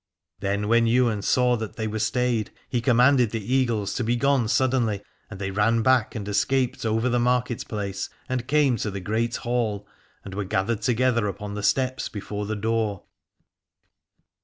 Then 0.39 0.61
346 0.61 0.65
Aladore 0.65 0.69
when 0.71 0.95
Ywain 1.13 1.21
saw 1.21 1.57
that 1.57 1.75
they 1.75 1.85
were 1.87 1.99
stayed, 1.99 2.49
he 2.67 2.81
commanded 2.81 3.29
the 3.29 3.53
Eagles 3.53 3.93
to 3.93 4.03
be 4.03 4.15
gone 4.15 4.47
suddenly: 4.47 5.03
and 5.29 5.39
they 5.39 5.51
ran 5.51 5.83
back 5.83 6.15
and 6.15 6.27
escaped 6.27 6.87
over 6.87 7.07
the 7.07 7.19
market 7.19 7.67
place, 7.67 8.09
and 8.27 8.47
came 8.47 8.77
to 8.77 8.89
the 8.89 8.99
Great 8.99 9.35
Hall 9.35 9.87
and 10.25 10.33
were 10.33 10.43
gathered 10.43 10.81
together 10.81 11.27
upon 11.27 11.53
the 11.53 11.61
steps 11.61 12.09
before 12.09 12.47
the 12.47 12.55
door. 12.55 13.03